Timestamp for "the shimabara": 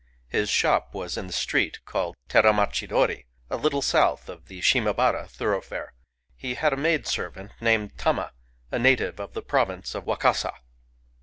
4.47-5.27